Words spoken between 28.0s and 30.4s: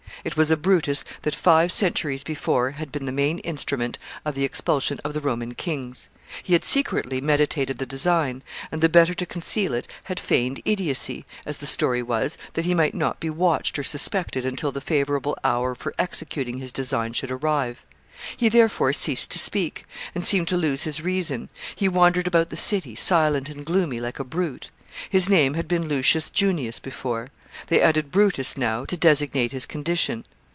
Brutus now, to designate his condition.